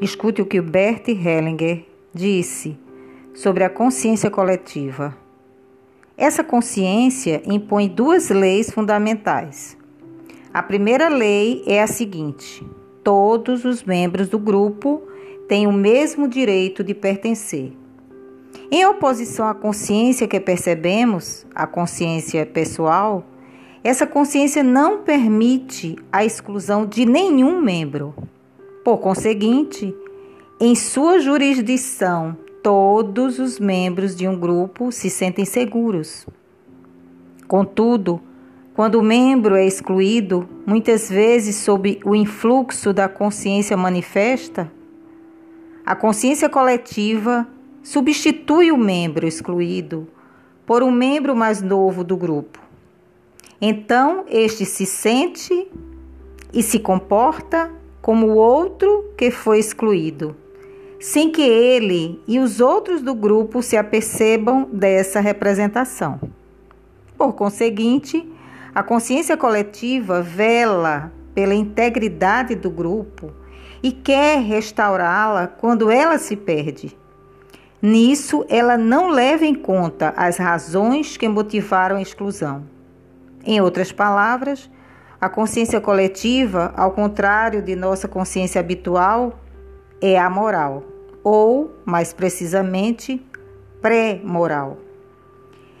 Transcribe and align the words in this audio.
Escute 0.00 0.40
o 0.40 0.46
que 0.46 0.60
Bert 0.60 1.08
Hellinger 1.08 1.84
disse 2.14 2.78
sobre 3.34 3.64
a 3.64 3.68
consciência 3.68 4.30
coletiva. 4.30 5.16
Essa 6.16 6.44
consciência 6.44 7.42
impõe 7.44 7.88
duas 7.88 8.30
leis 8.30 8.70
fundamentais. 8.70 9.76
A 10.54 10.62
primeira 10.62 11.08
lei 11.08 11.64
é 11.66 11.82
a 11.82 11.88
seguinte: 11.88 12.64
todos 13.02 13.64
os 13.64 13.82
membros 13.82 14.28
do 14.28 14.38
grupo 14.38 15.02
têm 15.48 15.66
o 15.66 15.72
mesmo 15.72 16.28
direito 16.28 16.84
de 16.84 16.94
pertencer. 16.94 17.72
Em 18.70 18.86
oposição 18.86 19.48
à 19.48 19.54
consciência 19.54 20.28
que 20.28 20.38
percebemos, 20.38 21.44
a 21.52 21.66
consciência 21.66 22.46
pessoal, 22.46 23.26
essa 23.82 24.06
consciência 24.06 24.62
não 24.62 25.02
permite 25.02 25.96
a 26.12 26.24
exclusão 26.24 26.86
de 26.86 27.04
nenhum 27.04 27.60
membro. 27.60 28.14
Por 28.84 28.98
conseguinte, 28.98 29.94
em 30.60 30.74
sua 30.74 31.18
jurisdição, 31.18 32.36
todos 32.62 33.38
os 33.38 33.58
membros 33.58 34.14
de 34.16 34.26
um 34.26 34.38
grupo 34.38 34.90
se 34.90 35.08
sentem 35.08 35.44
seguros. 35.44 36.26
Contudo, 37.46 38.20
quando 38.74 38.96
o 38.96 39.02
membro 39.02 39.56
é 39.56 39.66
excluído, 39.66 40.48
muitas 40.66 41.08
vezes 41.08 41.56
sob 41.56 42.00
o 42.04 42.14
influxo 42.14 42.92
da 42.92 43.08
consciência 43.08 43.76
manifesta, 43.76 44.70
a 45.84 45.96
consciência 45.96 46.48
coletiva 46.48 47.48
substitui 47.82 48.70
o 48.70 48.76
membro 48.76 49.26
excluído 49.26 50.06
por 50.66 50.82
um 50.82 50.90
membro 50.90 51.34
mais 51.34 51.62
novo 51.62 52.04
do 52.04 52.16
grupo. 52.16 52.60
Então, 53.60 54.24
este 54.28 54.66
se 54.66 54.84
sente 54.84 55.66
e 56.52 56.62
se 56.62 56.78
comporta 56.78 57.72
como 58.00 58.28
o 58.28 58.36
outro 58.36 59.12
que 59.16 59.30
foi 59.30 59.58
excluído, 59.58 60.36
sem 61.00 61.30
que 61.30 61.42
ele 61.42 62.20
e 62.26 62.38
os 62.38 62.60
outros 62.60 63.02
do 63.02 63.14
grupo 63.14 63.62
se 63.62 63.76
apercebam 63.76 64.68
dessa 64.72 65.20
representação. 65.20 66.20
Por 67.16 67.34
conseguinte, 67.34 68.26
a 68.74 68.82
consciência 68.82 69.36
coletiva 69.36 70.22
vela 70.22 71.12
pela 71.34 71.54
integridade 71.54 72.54
do 72.54 72.70
grupo 72.70 73.32
e 73.82 73.92
quer 73.92 74.40
restaurá-la 74.40 75.46
quando 75.46 75.90
ela 75.90 76.18
se 76.18 76.36
perde. 76.36 76.96
Nisso, 77.80 78.44
ela 78.48 78.76
não 78.76 79.10
leva 79.10 79.44
em 79.46 79.54
conta 79.54 80.12
as 80.16 80.36
razões 80.36 81.16
que 81.16 81.28
motivaram 81.28 81.96
a 81.96 82.02
exclusão. 82.02 82.64
Em 83.44 83.60
outras 83.60 83.92
palavras, 83.92 84.68
a 85.20 85.28
consciência 85.28 85.80
coletiva, 85.80 86.72
ao 86.76 86.92
contrário 86.92 87.60
de 87.60 87.74
nossa 87.74 88.06
consciência 88.06 88.60
habitual, 88.60 89.40
é 90.00 90.16
amoral, 90.16 90.84
ou, 91.24 91.74
mais 91.84 92.12
precisamente, 92.12 93.20
pré-moral. 93.82 94.78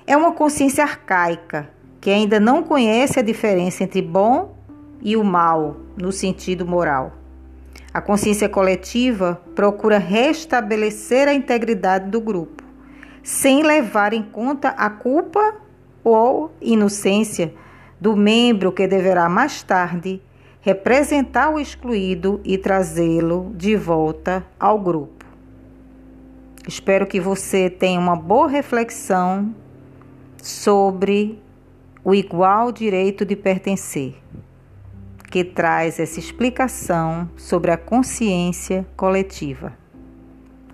É 0.04 0.16
uma 0.16 0.32
consciência 0.32 0.82
arcaica 0.82 1.70
que 2.00 2.10
ainda 2.10 2.40
não 2.40 2.64
conhece 2.64 3.20
a 3.20 3.22
diferença 3.22 3.84
entre 3.84 4.02
bom 4.02 4.56
e 5.00 5.16
o 5.16 5.22
mal 5.22 5.76
no 5.96 6.10
sentido 6.10 6.66
moral. 6.66 7.12
A 7.94 8.00
consciência 8.00 8.48
coletiva 8.48 9.40
procura 9.54 9.98
restabelecer 9.98 11.28
a 11.28 11.32
integridade 11.32 12.10
do 12.10 12.20
grupo, 12.20 12.64
sem 13.22 13.62
levar 13.62 14.12
em 14.12 14.22
conta 14.22 14.70
a 14.70 14.90
culpa 14.90 15.54
ou 16.02 16.50
inocência 16.60 17.54
do 18.00 18.16
membro 18.16 18.72
que 18.72 18.86
deverá 18.86 19.28
mais 19.28 19.62
tarde 19.62 20.20
representar 20.60 21.50
o 21.50 21.58
excluído 21.58 22.40
e 22.44 22.58
trazê-lo 22.58 23.52
de 23.54 23.76
volta 23.76 24.44
ao 24.58 24.78
grupo. 24.78 25.24
Espero 26.66 27.06
que 27.06 27.18
você 27.18 27.70
tenha 27.70 27.98
uma 27.98 28.14
boa 28.14 28.48
reflexão 28.48 29.54
sobre 30.42 31.40
o 32.04 32.14
igual 32.14 32.70
direito 32.70 33.24
de 33.24 33.34
pertencer 33.34 34.14
que 35.30 35.44
traz 35.44 36.00
essa 36.00 36.18
explicação 36.18 37.28
sobre 37.36 37.70
a 37.70 37.76
consciência 37.76 38.86
coletiva. 38.96 39.72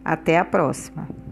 Até 0.05 0.39
a 0.39 0.45
próxima! 0.45 1.24